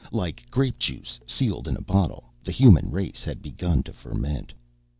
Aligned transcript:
Like 0.11 0.49
grape 0.49 0.79
juice 0.79 1.19
sealed 1.27 1.67
in 1.67 1.77
a 1.77 1.81
bottle, 1.81 2.23
the 2.43 2.51
human 2.51 2.89
race 2.89 3.23
had 3.23 3.43
begun 3.43 3.83
to 3.83 3.93
ferment. 3.93 4.51